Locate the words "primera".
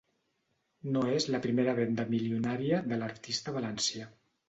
1.45-1.77